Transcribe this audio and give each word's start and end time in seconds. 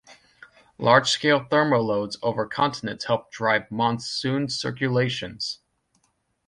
Large-scale 0.79 1.43
thermal 1.47 1.83
lows 1.85 2.17
over 2.23 2.47
continents 2.47 3.05
help 3.05 3.29
drive 3.31 3.69
monsoon 3.69 4.49
circulations. 4.49 5.59